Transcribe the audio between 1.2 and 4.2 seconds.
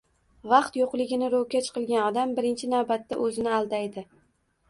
ro‘kach qilgan odam, birinchi navbatda o‘zini aldaydi.